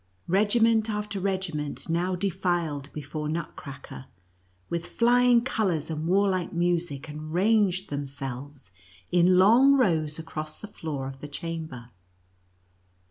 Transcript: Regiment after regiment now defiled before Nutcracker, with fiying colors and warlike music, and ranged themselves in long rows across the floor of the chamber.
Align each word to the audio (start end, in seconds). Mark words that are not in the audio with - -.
Regiment 0.25 0.89
after 0.89 1.19
regiment 1.19 1.87
now 1.87 2.15
defiled 2.15 2.91
before 2.91 3.29
Nutcracker, 3.29 4.05
with 4.67 4.87
fiying 4.87 5.45
colors 5.45 5.91
and 5.91 6.07
warlike 6.07 6.51
music, 6.51 7.07
and 7.07 7.31
ranged 7.31 7.91
themselves 7.91 8.71
in 9.11 9.37
long 9.37 9.73
rows 9.73 10.17
across 10.17 10.57
the 10.57 10.65
floor 10.65 11.07
of 11.07 11.19
the 11.19 11.27
chamber. 11.27 11.91